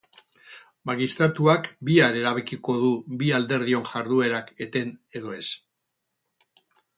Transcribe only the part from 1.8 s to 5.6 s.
bihar erabakiko du bi alderdion jarduerak eten edo ez.